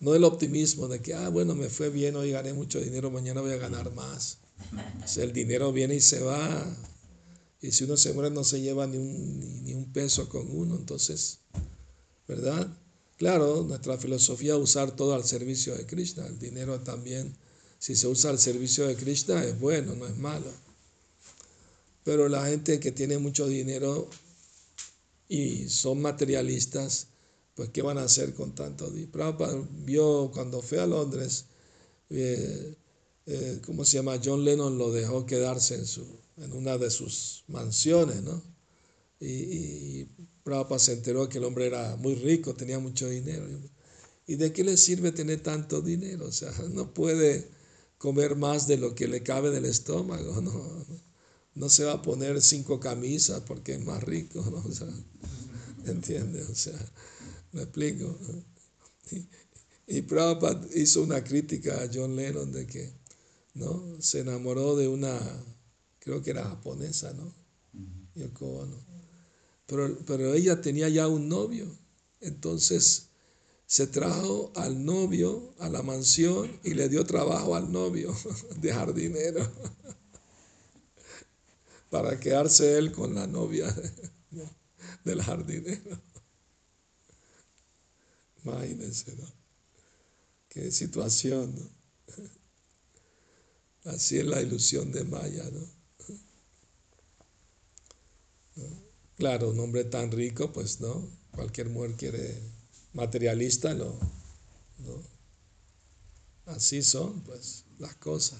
No 0.00 0.14
el 0.14 0.24
optimismo 0.24 0.88
de 0.88 1.00
que, 1.00 1.14
ah, 1.14 1.28
bueno, 1.28 1.54
me 1.54 1.68
fue 1.68 1.90
bien, 1.90 2.16
hoy 2.16 2.32
gané 2.32 2.54
mucho 2.54 2.80
dinero, 2.80 3.10
mañana 3.10 3.42
voy 3.42 3.52
a 3.52 3.56
ganar 3.58 3.92
más. 3.92 4.38
el 5.16 5.32
dinero 5.32 5.72
viene 5.72 5.94
y 5.94 6.00
se 6.00 6.20
va, 6.20 6.66
y 7.60 7.72
si 7.72 7.84
uno 7.84 7.96
se 7.96 8.14
muere 8.14 8.30
no 8.30 8.42
se 8.42 8.60
lleva 8.60 8.86
ni 8.86 8.96
un, 8.96 9.64
ni, 9.64 9.74
un 9.74 9.92
peso 9.92 10.28
con 10.28 10.50
uno, 10.50 10.76
entonces, 10.76 11.40
¿verdad? 12.26 12.66
Claro, 13.18 13.62
nuestra 13.62 13.98
filosofía 13.98 14.54
es 14.54 14.60
usar 14.60 14.96
todo 14.96 15.14
al 15.14 15.24
servicio 15.24 15.76
de 15.76 15.84
Krishna. 15.84 16.26
El 16.26 16.38
dinero 16.38 16.80
también, 16.80 17.36
si 17.78 17.94
se 17.94 18.06
usa 18.06 18.30
al 18.30 18.38
servicio 18.38 18.86
de 18.86 18.96
Krishna, 18.96 19.44
es 19.44 19.60
bueno, 19.60 19.94
no 19.94 20.06
es 20.06 20.16
malo. 20.16 20.50
Pero 22.02 22.30
la 22.30 22.46
gente 22.46 22.80
que 22.80 22.92
tiene 22.92 23.18
mucho 23.18 23.46
dinero 23.46 24.08
y 25.28 25.68
son 25.68 26.00
materialistas, 26.00 27.08
pues 27.60 27.68
¿qué 27.72 27.82
van 27.82 27.98
a 27.98 28.04
hacer 28.04 28.32
con 28.32 28.54
tanto 28.54 28.88
dinero? 28.88 29.12
Prabhupada 29.12 29.62
vio 29.84 30.30
cuando 30.32 30.62
fue 30.62 30.80
a 30.80 30.86
Londres, 30.86 31.44
eh, 32.08 32.74
eh, 33.26 33.60
¿cómo 33.66 33.84
se 33.84 33.98
llama? 33.98 34.18
John 34.24 34.46
Lennon 34.46 34.78
lo 34.78 34.90
dejó 34.90 35.26
quedarse 35.26 35.74
en, 35.74 35.84
su, 35.84 36.06
en 36.38 36.54
una 36.54 36.78
de 36.78 36.90
sus 36.90 37.44
mansiones, 37.48 38.22
¿no? 38.22 38.42
Y, 39.20 39.26
y 39.26 40.08
Prabhupada 40.42 40.78
se 40.78 40.94
enteró 40.94 41.28
que 41.28 41.36
el 41.36 41.44
hombre 41.44 41.66
era 41.66 41.96
muy 41.96 42.14
rico, 42.14 42.54
tenía 42.54 42.78
mucho 42.78 43.10
dinero. 43.10 43.44
¿Y 44.26 44.36
de 44.36 44.54
qué 44.54 44.64
le 44.64 44.78
sirve 44.78 45.12
tener 45.12 45.42
tanto 45.42 45.82
dinero? 45.82 46.28
O 46.28 46.32
sea, 46.32 46.54
no 46.70 46.94
puede 46.94 47.46
comer 47.98 48.36
más 48.36 48.68
de 48.68 48.78
lo 48.78 48.94
que 48.94 49.06
le 49.06 49.22
cabe 49.22 49.50
del 49.50 49.66
estómago, 49.66 50.40
¿no? 50.40 50.86
No 51.54 51.68
se 51.68 51.84
va 51.84 51.92
a 51.92 52.00
poner 52.00 52.40
cinco 52.40 52.80
camisas 52.80 53.42
porque 53.42 53.74
es 53.74 53.84
más 53.84 54.02
rico, 54.02 54.42
¿no? 54.50 54.64
O 54.66 54.72
sea, 54.72 54.88
¿entiendes? 55.84 56.48
O 56.48 56.54
sea, 56.54 56.78
me 57.52 57.62
explico. 57.62 58.16
Y, 59.12 59.96
y 59.96 60.02
Prabhupada 60.02 60.68
hizo 60.76 61.02
una 61.02 61.24
crítica 61.24 61.82
a 61.82 61.90
John 61.92 62.14
Lennon 62.14 62.52
de 62.52 62.64
que, 62.64 62.92
¿no? 63.54 64.00
Se 64.00 64.20
enamoró 64.20 64.76
de 64.76 64.86
una, 64.86 65.18
creo 65.98 66.22
que 66.22 66.30
era 66.30 66.44
japonesa, 66.44 67.12
¿no? 67.12 67.34
Yoko 68.14 68.68
Pero, 69.66 69.98
pero 70.06 70.32
ella 70.34 70.60
tenía 70.60 70.88
ya 70.88 71.08
un 71.08 71.28
novio. 71.28 71.66
Entonces 72.20 73.08
se 73.66 73.86
trajo 73.86 74.52
al 74.56 74.84
novio 74.84 75.54
a 75.58 75.68
la 75.68 75.82
mansión 75.82 76.50
y 76.64 76.74
le 76.74 76.88
dio 76.88 77.04
trabajo 77.04 77.54
al 77.54 77.70
novio 77.70 78.14
de 78.60 78.72
jardinero 78.72 79.48
para 81.90 82.18
quedarse 82.18 82.78
él 82.78 82.92
con 82.92 83.14
la 83.14 83.26
novia 83.26 83.74
del 85.04 85.22
jardinero. 85.22 86.00
Imagínense, 88.44 89.14
¿no? 89.16 89.26
Qué 90.48 90.70
situación, 90.70 91.54
¿no? 91.54 91.80
Así 93.84 94.18
es 94.18 94.26
la 94.26 94.42
ilusión 94.42 94.92
de 94.92 95.04
Maya, 95.04 95.44
¿no? 95.50 95.80
Claro, 99.16 99.50
un 99.50 99.60
hombre 99.60 99.84
tan 99.84 100.10
rico, 100.10 100.50
pues 100.52 100.80
no, 100.80 101.06
cualquier 101.30 101.68
mujer 101.68 101.92
quiere 101.92 102.38
materialista, 102.94 103.74
no, 103.74 103.98
no. 104.78 105.02
Así 106.46 106.82
son, 106.82 107.20
pues, 107.22 107.64
las 107.78 107.94
cosas. 107.96 108.38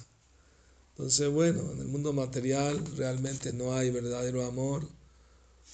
Entonces, 0.90 1.28
bueno, 1.30 1.70
en 1.72 1.80
el 1.80 1.88
mundo 1.88 2.12
material 2.12 2.82
realmente 2.96 3.52
no 3.52 3.74
hay 3.74 3.90
verdadero 3.90 4.44
amor, 4.46 4.88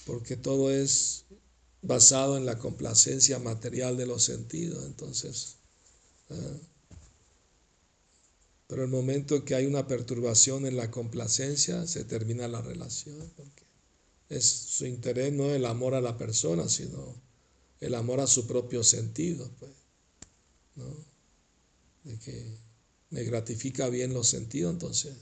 porque 0.05 0.35
todo 0.35 0.71
es 0.71 1.25
basado 1.87 2.37
en 2.37 2.45
la 2.45 2.59
complacencia 2.59 3.39
material 3.39 3.95
de 3.95 4.05
los 4.05 4.23
sentidos. 4.23 4.85
Entonces, 4.85 5.55
¿eh? 6.29 6.59
pero 8.67 8.83
el 8.83 8.89
momento 8.89 9.45
que 9.45 9.55
hay 9.55 9.65
una 9.65 9.87
perturbación 9.87 10.65
en 10.65 10.75
la 10.75 10.91
complacencia, 10.91 11.87
se 11.87 12.03
termina 12.03 12.49
la 12.49 12.61
relación, 12.61 13.31
porque 13.37 13.63
es 14.29 14.45
su 14.45 14.85
interés 14.85 15.31
no 15.31 15.49
el 15.55 15.65
amor 15.65 15.95
a 15.95 16.01
la 16.01 16.17
persona, 16.17 16.67
sino 16.67 17.15
el 17.79 17.95
amor 17.95 18.19
a 18.19 18.27
su 18.27 18.45
propio 18.45 18.83
sentido, 18.83 19.49
pues, 19.57 19.71
¿no? 20.75 20.93
De 22.03 22.19
que 22.19 22.57
me 23.11 23.23
gratifica 23.23 23.87
bien 23.87 24.13
los 24.13 24.27
sentidos, 24.27 24.73
entonces 24.73 25.15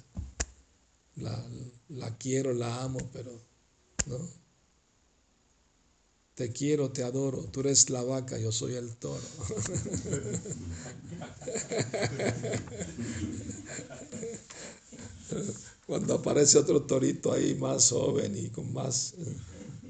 la, 1.16 1.48
la 1.90 2.18
quiero, 2.18 2.54
la 2.54 2.82
amo, 2.82 3.00
pero 3.14 3.40
no. 4.08 4.45
Te 6.36 6.52
quiero, 6.52 6.92
te 6.92 7.04
adoro, 7.04 7.46
tú 7.46 7.62
eres 7.62 7.90
la 7.90 8.04
vaca, 8.04 8.38
yo 8.38 8.52
soy 8.52 8.76
el 8.76 8.96
toro. 8.98 9.24
Cuando 15.88 16.16
aparece 16.16 16.58
otro 16.58 16.82
torito 16.84 17.32
ahí 17.32 17.56
más 17.56 17.90
joven 17.90 18.36
y 18.38 18.50
con 18.50 18.74
más... 18.74 19.14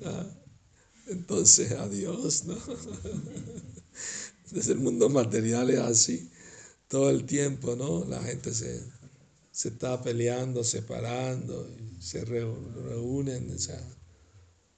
¿ah? 0.06 0.28
Entonces, 1.08 1.72
adiós, 1.72 2.46
¿no? 2.46 2.56
Desde 4.52 4.74
el 4.74 4.80
mundo 4.80 5.10
material 5.10 5.72
es 5.72 5.80
así, 5.80 6.30
todo 6.88 7.10
el 7.10 7.26
tiempo, 7.26 7.76
¿no? 7.76 8.06
La 8.06 8.22
gente 8.22 8.54
se, 8.54 8.84
se 9.52 9.70
está 9.70 10.00
peleando, 10.02 10.64
separando, 10.64 11.68
se 12.00 12.24
reúnen, 12.24 13.52
o 13.52 13.58
sea, 13.58 13.82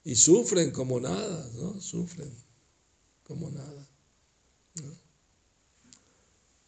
y 0.08 0.16
sufren 0.16 0.72
como 0.72 1.02
nada, 1.02 1.52
¿no? 1.56 1.82
Sufren 1.82 2.32
como 3.26 3.52
nada. 3.52 3.86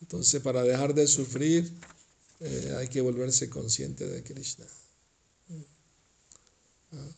Entonces, 0.02 0.42
para 0.42 0.62
dejar 0.62 0.94
de 0.94 1.08
sufrir, 1.08 1.72
eh, 2.42 2.76
hay 2.78 2.90
que 2.90 3.00
volverse 3.00 3.50
consciente 3.50 4.06
de 4.06 4.24
Krishna. 4.24 4.66
¿Ah? 6.92 7.12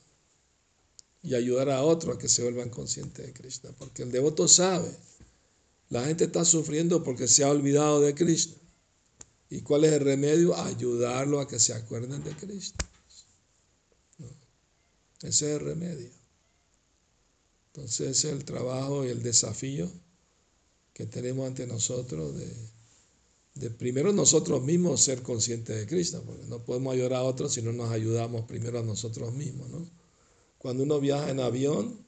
Y 1.24 1.34
ayudar 1.34 1.72
a 1.72 1.82
otros 1.82 2.16
a 2.16 2.20
que 2.20 2.30
se 2.30 2.44
vuelvan 2.44 2.70
conscientes 2.70 3.26
de 3.26 3.34
Krishna. 3.34 3.72
Porque 3.80 4.04
el 4.04 4.12
devoto 4.12 4.48
sabe, 4.48 4.96
la 5.90 6.06
gente 6.06 6.26
está 6.26 6.46
sufriendo 6.46 7.04
porque 7.04 7.28
se 7.28 7.44
ha 7.44 7.50
olvidado 7.50 8.00
de 8.00 8.14
Krishna. 8.14 8.58
¿Y 9.50 9.62
cuál 9.62 9.86
es 9.86 9.94
el 9.94 10.02
remedio? 10.02 10.56
Ayudarlo 10.56 11.40
a 11.40 11.48
que 11.48 11.58
se 11.58 11.74
acuerden 11.74 12.24
de 12.24 12.36
Krishna. 12.36 12.91
Ese 15.22 15.54
es 15.54 15.60
el 15.60 15.66
remedio. 15.66 16.10
Entonces 17.68 18.18
ese 18.18 18.30
es 18.30 18.34
el 18.34 18.44
trabajo 18.44 19.06
y 19.06 19.10
el 19.10 19.22
desafío 19.22 19.90
que 20.94 21.06
tenemos 21.06 21.48
ante 21.48 21.66
nosotros 21.68 22.36
de, 22.36 22.54
de 23.56 23.70
primero 23.70 24.12
nosotros 24.12 24.62
mismos 24.64 25.02
ser 25.02 25.22
conscientes 25.22 25.78
de 25.78 25.88
Cristo, 25.88 26.22
porque 26.26 26.46
no 26.48 26.64
podemos 26.66 26.94
ayudar 26.94 27.14
a 27.14 27.24
otros 27.24 27.54
si 27.54 27.62
no 27.62 27.72
nos 27.72 27.92
ayudamos 27.92 28.46
primero 28.46 28.80
a 28.80 28.84
nosotros 28.84 29.34
mismos. 29.34 29.70
¿no? 29.70 29.88
Cuando 30.58 30.84
uno 30.84 31.00
viaja 31.00 31.30
en 31.30 31.40
avión, 31.40 32.06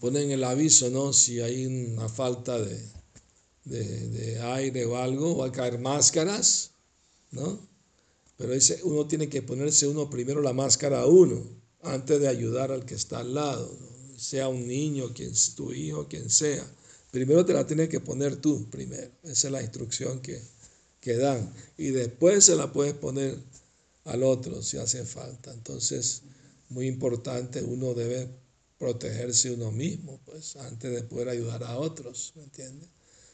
ponen 0.00 0.30
el 0.30 0.44
aviso, 0.44 0.90
¿no? 0.90 1.12
Si 1.12 1.40
hay 1.40 1.66
una 1.66 2.08
falta 2.08 2.60
de, 2.60 2.80
de, 3.64 4.08
de 4.08 4.40
aire 4.40 4.86
o 4.86 4.96
algo, 4.96 5.36
va 5.36 5.46
a 5.46 5.52
caer 5.52 5.78
máscaras, 5.78 6.72
¿no? 7.30 7.58
Pero 8.36 8.52
ese, 8.52 8.80
uno 8.82 9.06
tiene 9.06 9.28
que 9.28 9.40
ponerse 9.40 9.86
uno 9.86 10.10
primero 10.10 10.42
la 10.42 10.52
máscara 10.52 11.00
a 11.00 11.06
uno 11.06 11.55
antes 11.82 12.20
de 12.20 12.28
ayudar 12.28 12.72
al 12.72 12.84
que 12.84 12.94
está 12.94 13.18
al 13.18 13.34
lado, 13.34 13.70
sea 14.16 14.48
un 14.48 14.66
niño, 14.66 15.12
quien 15.14 15.32
tu 15.54 15.72
hijo, 15.72 16.08
quien 16.08 16.30
sea. 16.30 16.66
Primero 17.10 17.44
te 17.44 17.52
la 17.52 17.66
tienes 17.66 17.88
que 17.88 18.00
poner 18.00 18.36
tú, 18.36 18.68
primero. 18.70 19.10
Esa 19.22 19.48
es 19.48 19.52
la 19.52 19.62
instrucción 19.62 20.20
que, 20.20 20.40
que 21.00 21.16
dan. 21.16 21.52
Y 21.78 21.88
después 21.88 22.44
se 22.44 22.56
la 22.56 22.72
puedes 22.72 22.94
poner 22.94 23.38
al 24.04 24.22
otro 24.22 24.62
si 24.62 24.78
hace 24.78 25.04
falta. 25.04 25.52
Entonces, 25.52 26.22
muy 26.68 26.86
importante, 26.86 27.62
uno 27.62 27.94
debe 27.94 28.28
protegerse 28.78 29.52
uno 29.52 29.72
mismo, 29.72 30.20
pues, 30.24 30.56
antes 30.56 30.92
de 30.92 31.02
poder 31.02 31.28
ayudar 31.30 31.64
a 31.64 31.78
otros, 31.78 32.32
¿me 32.36 32.42
entiendes? 32.42 32.88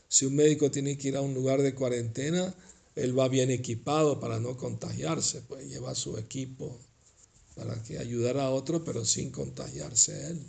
Si 0.09 0.27
un 0.27 0.37
médico 0.37 0.71
tiene 0.71 0.97
que 0.97 1.09
ir 1.09 1.17
a 1.17 1.21
un 1.21 1.35
lugar 1.35 1.63
de 1.63 1.75
cuarentena, 1.75 2.55
él 2.95 3.19
va 3.19 3.29
bien 3.29 3.51
equipado 3.51 4.21
para 4.21 4.39
no 4.39 4.57
contagiarse, 4.57 5.43
pues 5.43 5.67
lleva 5.67 5.95
su 5.95 6.19
equipo 6.19 6.79
para 7.55 7.83
que 7.83 7.99
ayudara 7.99 8.45
a 8.45 8.51
otro, 8.51 8.85
pero 8.85 9.05
sin 9.05 9.31
contagiarse 9.31 10.29
él. 10.31 10.47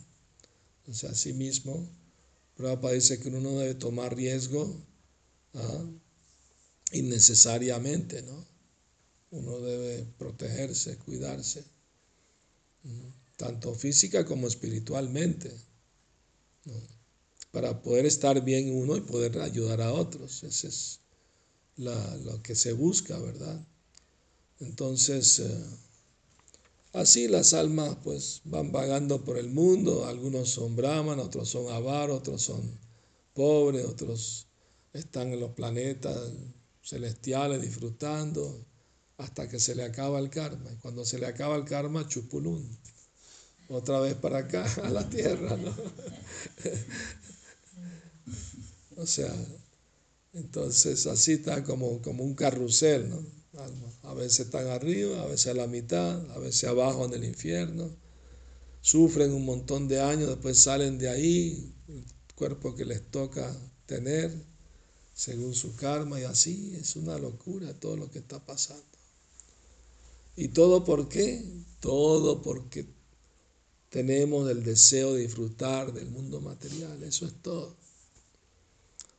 Entonces, 0.79 1.09
así 1.09 1.33
mismo, 1.33 1.87
Prabhupada 2.55 2.93
dice 2.93 3.19
que 3.19 3.29
uno 3.29 3.39
no 3.39 3.59
debe 3.59 3.75
tomar 3.75 4.15
riesgo 4.15 4.75
¿ah? 5.55 5.85
innecesariamente, 6.91 8.21
¿no? 8.21 8.45
Uno 9.31 9.59
debe 9.59 10.05
protegerse, 10.17 10.97
cuidarse, 10.97 11.63
tanto 13.37 13.73
física 13.73 14.25
como 14.25 14.47
espiritualmente, 14.47 15.51
para 17.51 17.81
poder 17.81 18.05
estar 18.05 18.43
bien 18.43 18.75
uno 18.75 18.95
y 18.95 19.01
poder 19.01 19.39
ayudar 19.39 19.81
a 19.81 19.91
otros. 19.93 20.43
Ese 20.43 20.67
es 20.67 20.99
lo 21.77 22.43
que 22.43 22.53
se 22.53 22.73
busca, 22.73 23.17
¿verdad? 23.17 23.65
Entonces, 24.59 25.39
eh, 25.39 25.65
Así 26.93 27.27
las 27.27 27.53
almas 27.53 27.97
pues 28.03 28.41
van 28.45 28.71
vagando 28.71 29.23
por 29.23 29.39
el 29.39 29.49
mundo, 29.49 30.05
algunos 30.05 30.49
son 30.49 30.75
brahman, 30.75 31.19
otros 31.19 31.49
son 31.49 31.73
avaros, 31.73 32.19
otros 32.19 32.43
son 32.43 32.79
pobres, 33.33 33.85
otros 33.85 34.47
están 34.93 35.33
en 35.33 35.39
los 35.39 35.51
planetas 35.51 36.15
celestiales 36.83 37.63
disfrutando 37.63 38.63
hasta 39.17 39.49
que 39.49 39.59
se 39.59 39.73
le 39.73 39.83
acaba 39.83 40.19
el 40.19 40.29
karma. 40.29 40.71
Y 40.71 40.75
cuando 40.77 41.03
se 41.03 41.17
le 41.17 41.25
acaba 41.25 41.55
el 41.55 41.65
karma, 41.65 42.07
chupulún, 42.07 42.77
otra 43.69 43.99
vez 43.99 44.13
para 44.13 44.39
acá, 44.39 44.63
a 44.83 44.89
la 44.89 45.09
tierra, 45.09 45.57
¿no? 45.57 45.75
O 48.95 49.07
sea, 49.07 49.33
entonces 50.33 51.07
así 51.07 51.33
está 51.33 51.63
como, 51.63 51.99
como 52.03 52.23
un 52.23 52.35
carrusel, 52.35 53.09
¿no? 53.09 53.25
A 54.01 54.13
veces 54.15 54.47
están 54.47 54.67
arriba, 54.67 55.21
a 55.21 55.27
veces 55.27 55.47
a 55.47 55.53
la 55.53 55.67
mitad, 55.67 56.31
a 56.31 56.39
veces 56.39 56.63
abajo 56.63 57.05
en 57.05 57.13
el 57.13 57.23
infierno. 57.23 57.91
Sufren 58.81 59.31
un 59.31 59.45
montón 59.45 59.87
de 59.87 60.01
años, 60.01 60.27
después 60.27 60.57
salen 60.57 60.97
de 60.97 61.09
ahí, 61.09 61.71
el 61.87 62.03
cuerpo 62.35 62.75
que 62.75 62.83
les 62.83 63.11
toca 63.11 63.55
tener, 63.85 64.33
según 65.13 65.53
su 65.53 65.75
karma, 65.75 66.19
y 66.19 66.23
así 66.23 66.75
es 66.75 66.95
una 66.95 67.19
locura 67.19 67.79
todo 67.79 67.95
lo 67.95 68.09
que 68.09 68.19
está 68.19 68.43
pasando. 68.43 68.83
¿Y 70.35 70.47
todo 70.47 70.83
por 70.83 71.07
qué? 71.07 71.45
Todo 71.79 72.41
porque 72.41 72.87
tenemos 73.89 74.49
el 74.49 74.63
deseo 74.63 75.13
de 75.13 75.21
disfrutar 75.21 75.93
del 75.93 76.09
mundo 76.09 76.41
material, 76.41 77.03
eso 77.03 77.27
es 77.27 77.33
todo. 77.43 77.75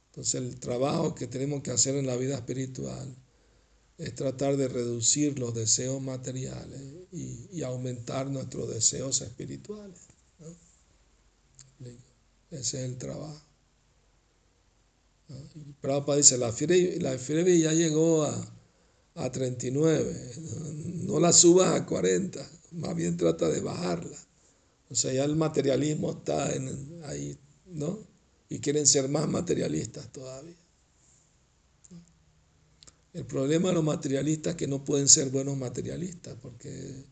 Entonces 0.06 0.34
el 0.34 0.58
trabajo 0.58 1.14
que 1.14 1.28
tenemos 1.28 1.62
que 1.62 1.70
hacer 1.70 1.94
en 1.94 2.08
la 2.08 2.16
vida 2.16 2.34
espiritual 2.34 3.14
es 3.98 4.14
tratar 4.14 4.56
de 4.56 4.68
reducir 4.68 5.38
los 5.38 5.54
deseos 5.54 6.02
materiales 6.02 6.80
y, 7.12 7.62
aumentar 7.62 8.28
nuestros 8.28 8.68
deseos 8.68 9.22
espirituales. 9.22 9.98
Ese 12.50 12.78
es 12.78 12.84
el 12.84 12.98
trabajo. 12.98 13.42
Y 15.54 15.72
Prabhupada 15.80 16.18
dice, 16.18 16.36
la 16.36 16.52
fiebre, 16.52 17.00
la 17.00 17.16
ya 17.16 17.72
llegó 17.72 18.24
a, 18.24 18.54
a 19.14 19.32
39, 19.32 20.32
no 21.04 21.18
la 21.18 21.32
subas 21.32 21.80
a 21.80 21.86
40, 21.86 22.46
más 22.72 22.94
bien 22.94 23.16
trata 23.16 23.48
de 23.48 23.60
bajarla. 23.60 24.18
O 24.90 24.94
sea, 24.94 25.12
ya 25.12 25.24
el 25.24 25.36
materialismo 25.36 26.12
está 26.12 26.54
en, 26.54 27.00
ahí, 27.04 27.38
¿no? 27.66 27.98
Y 28.48 28.58
quieren 28.60 28.86
ser 28.86 29.08
más 29.08 29.28
materialistas 29.28 30.12
todavía. 30.12 30.63
El 33.14 33.24
problema 33.26 33.68
de 33.68 33.76
los 33.76 33.84
materialistas 33.84 34.52
es 34.52 34.56
que 34.56 34.66
no 34.66 34.84
pueden 34.84 35.08
ser 35.08 35.30
buenos 35.30 35.56
materialistas 35.56 36.34
porque 36.42 37.04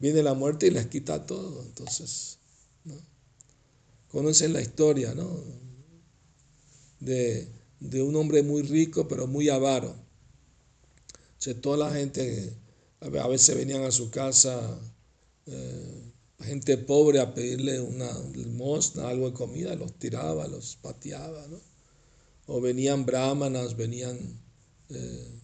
viene 0.00 0.20
la 0.20 0.34
muerte 0.34 0.66
y 0.66 0.70
les 0.70 0.86
quita 0.88 1.24
todo. 1.26 1.62
Entonces, 1.62 2.38
¿no? 2.82 2.96
conocen 4.08 4.52
la 4.52 4.60
historia 4.60 5.14
¿no? 5.14 5.44
de, 6.98 7.48
un 8.02 8.16
hombre 8.16 8.42
muy 8.42 8.62
rico 8.62 9.06
pero 9.06 9.28
muy 9.28 9.48
avaro. 9.48 9.94
O 11.46 11.54
toda 11.56 11.88
la 11.88 11.94
gente 11.94 12.52
a 13.00 13.28
veces 13.28 13.56
venían 13.56 13.84
a 13.84 13.92
su 13.92 14.10
casa 14.10 14.76
eh, 15.46 16.12
gente 16.40 16.78
pobre 16.78 17.20
a 17.20 17.32
pedirle 17.32 17.80
una 17.80 18.10
limosna, 18.34 19.08
algo 19.08 19.30
de 19.30 19.34
comida, 19.36 19.76
los 19.76 19.96
tiraba, 20.00 20.48
los 20.48 20.74
pateaba. 20.76 21.46
¿no? 21.46 21.60
O 22.46 22.60
venían 22.60 23.06
brahmanas, 23.06 23.76
venían... 23.76 24.18
Eh, 24.88 25.43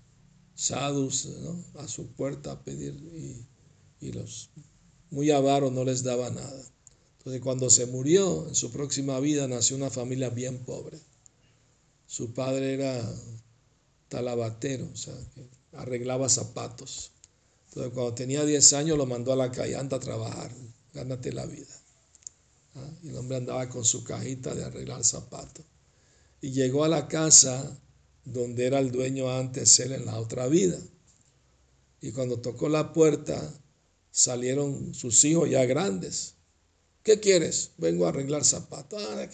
sadhus 0.61 1.27
a 1.79 1.89
su 1.89 2.09
puerta 2.09 2.53
a 2.53 2.63
pedir 2.63 2.95
y, 4.01 4.13
los 4.13 4.51
muy 5.11 5.31
avaros 5.31 5.73
no 5.73 5.85
les 5.85 6.03
daba 6.03 6.31
nada. 6.31 6.65
Entonces 7.19 7.43
cuando 7.43 7.69
se 7.69 7.87
murió, 7.87 8.47
en 8.49 8.55
su 8.55 8.71
próxima 8.71 9.21
vida 9.21 9.47
nació 9.47 9.77
una 9.77 9.91
familia 9.91 10.31
bien 10.31 10.59
pobre. 10.59 10.99
Su 12.07 12.33
padre 12.33 12.75
era 12.75 13.15
talabatero, 14.09 14.89
o 14.91 14.97
sea, 14.97 15.15
arreglaba 15.73 16.29
zapatos. 16.29 17.13
Entonces 17.69 17.93
cuando 17.93 18.15
tenía 18.15 18.45
10 18.45 18.73
años 18.75 18.99
lo 18.99 19.07
mandó 19.07 19.33
a 19.33 19.37
la 19.37 19.51
callanta 19.51 19.97
a 19.97 20.01
trabajar, 20.01 20.51
gánate 20.95 21.33
la 21.33 21.47
vida. 21.47 21.75
¿ah? 22.77 22.91
Y 23.03 23.09
el 23.09 23.17
hombre 23.17 23.37
andaba 23.37 23.69
con 23.69 23.85
su 23.85 24.03
cajita 24.03 24.55
de 24.55 24.65
arreglar 24.65 25.05
zapatos. 25.05 25.65
Y 26.41 26.53
llegó 26.53 26.85
a 26.85 26.89
la 26.89 27.07
casa 27.07 27.79
donde 28.25 28.67
era 28.67 28.79
el 28.79 28.91
dueño 28.91 29.31
antes 29.31 29.79
él 29.81 29.93
en 29.93 30.07
la 30.07 30.19
otra 30.19 30.47
vida. 30.47 30.79
Y 32.01 32.13
cuando 32.13 32.41
tocó 32.41 32.69
la 32.69 32.93
puerta, 32.93 33.53
salieron 34.11 34.95
sus 34.95 35.25
hijos 35.25 35.51
ya 35.51 35.65
grandes. 35.67 36.35
¿Qué 37.03 37.21
quieres? 37.21 37.71
Vengo 37.79 38.07
a 38.07 38.11
arreglar 38.11 38.45
zapatos. 38.45 39.03
Ah, 39.03 39.29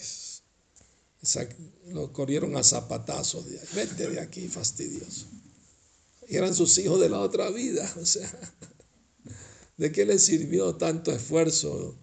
lo 1.87 2.13
corrieron 2.13 2.57
a 2.57 2.63
zapatazos. 2.63 3.45
Vete 3.75 4.09
de 4.09 4.21
aquí, 4.21 4.49
fastidioso. 4.49 5.27
Y 6.29 6.37
eran 6.37 6.55
sus 6.55 6.77
hijos 6.79 7.01
de 7.01 7.09
la 7.09 7.21
otra 7.21 7.51
vida. 7.51 7.93
O 8.01 8.07
sea, 8.07 8.31
¿de 9.77 9.93
qué 9.93 10.05
le 10.05 10.19
sirvió 10.19 10.77
tanto 10.77 11.13
esfuerzo? 11.13 11.97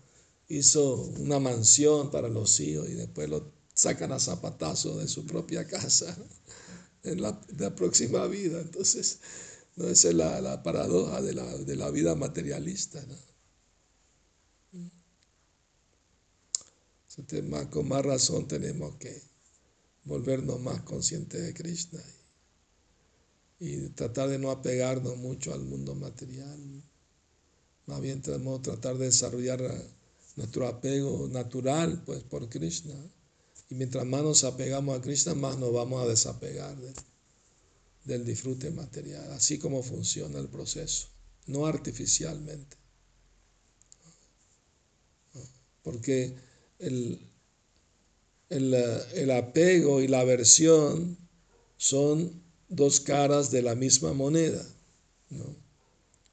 Hizo 0.47 0.95
una 1.19 1.39
mansión 1.39 2.11
para 2.11 2.27
los 2.29 2.59
hijos 2.59 2.89
y 2.89 2.93
después 2.93 3.29
lo 3.29 3.51
sacan 3.73 4.11
a 4.11 4.19
zapatazos 4.19 4.99
de 4.99 5.07
su 5.07 5.25
propia 5.25 5.67
casa 5.67 6.15
en 7.03 7.21
la, 7.21 7.39
próxima 7.75 8.25
vida. 8.27 8.61
Entonces, 8.61 9.19
¿no? 9.75 9.87
esa 9.87 10.09
es 10.09 10.15
la, 10.15 10.63
paradoja 10.63 11.21
de 11.21 11.75
la, 11.75 11.91
vida 11.91 12.15
materialista. 12.15 13.03
¿no? 13.05 13.15
con 17.69 17.87
más 17.87 18.03
razón 18.03 18.47
tenemos 18.47 18.95
que 18.95 19.21
volvernos 20.03 20.59
más 20.59 20.81
conscientes 20.81 21.43
de 21.43 21.53
Krishna 21.53 22.01
y, 23.59 23.89
tratar 23.89 24.29
de 24.29 24.39
no 24.39 24.51
apegarnos 24.51 25.17
mucho 25.17 25.53
al 25.53 25.63
mundo 25.63 25.95
material. 25.95 26.83
Más 27.85 28.01
bien 28.01 28.21
tenemos 28.21 28.59
que 28.59 28.71
tratar 28.71 28.97
de 28.97 29.05
desarrollar 29.05 29.61
nuestro 30.35 30.67
apego 30.67 31.27
natural 31.29 32.01
pues, 32.05 32.23
por 32.23 32.49
Krishna. 32.49 32.95
Y 33.73 33.75
mientras 33.75 34.05
más 34.05 34.21
nos 34.21 34.43
apegamos 34.43 34.95
a 34.95 35.01
Krishna, 35.01 35.33
más 35.33 35.57
nos 35.57 35.73
vamos 35.73 36.03
a 36.03 36.07
desapegar 36.07 36.77
del 38.03 38.23
disfrute 38.23 38.69
material, 38.69 39.31
así 39.31 39.57
como 39.57 39.81
funciona 39.81 40.37
el 40.37 40.47
proceso, 40.47 41.07
no 41.47 41.65
artificialmente. 41.65 42.77
Porque 45.81 46.35
el, 46.77 47.19
el, 48.49 49.31
apego 49.31 50.01
y 50.01 50.07
la 50.07 50.19
aversión 50.19 51.17
son 51.75 52.43
dos 52.69 52.99
caras 52.99 53.49
de 53.49 53.63
la 53.63 53.73
misma 53.73 54.13
moneda. 54.13 54.63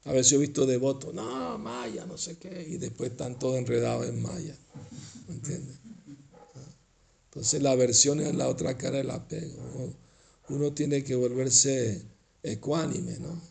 A 0.03 0.11
veces 0.11 0.33
he 0.33 0.37
visto 0.37 0.67
devotos, 0.67 1.11
no, 1.11 1.57
Maya, 1.57 2.05
no 2.05 2.19
sé 2.19 2.37
qué, 2.37 2.67
y 2.69 2.77
después 2.77 3.09
están 3.09 3.39
todos 3.39 3.57
enredados 3.57 4.07
en 4.07 4.21
Maya. 4.21 4.55
¿Me 5.27 5.33
entiendes? 5.33 5.80
Entonces 7.31 7.61
la 7.61 7.71
aversión 7.71 8.19
es 8.19 8.35
la 8.35 8.49
otra 8.49 8.77
cara 8.77 8.97
del 8.97 9.09
apego. 9.09 9.93
Uno, 10.49 10.73
tiene 10.73 11.01
que 11.01 11.15
volverse 11.15 12.03
ecuánime, 12.43 13.19
¿no? 13.19 13.41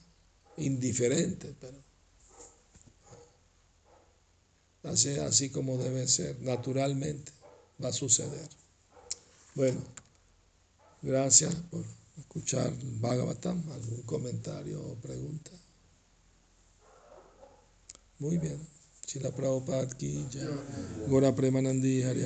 Indiferente, 0.59 1.55
pero 1.59 1.79
así, 4.83 5.16
así 5.16 5.49
como 5.49 5.79
debe 5.79 6.07
ser, 6.09 6.38
naturalmente 6.43 7.33
va 7.83 7.88
a 7.88 7.93
suceder. 7.93 8.51
Bueno, 9.55 9.83
gracias 11.01 11.55
por 11.71 11.83
escuchar 12.19 12.75
Bhagavatam. 13.01 13.66
¿Algún 13.73 14.03
comentario 14.03 14.79
o 14.79 14.95
pregunta? 14.97 15.53
Muy 18.19 18.37
bien. 18.37 18.61
Chila 19.07 19.35
Prabhupada 19.35 19.88
ki 19.88 20.27
ya. 20.31 20.47
Gora 21.09 21.35
Premanandi 21.35 22.03
Hari 22.03 22.25